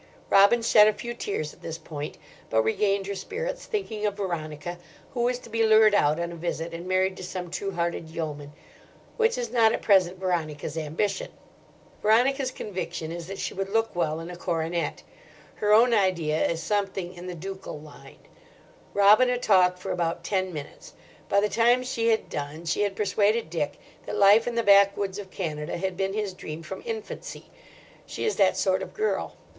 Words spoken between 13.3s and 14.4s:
she would look well in a